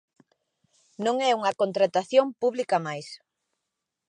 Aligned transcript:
Non 1.05 1.15
é 1.29 1.31
unha 1.39 1.57
contratación 1.61 2.25
pública 2.41 2.77
máis. 2.87 3.07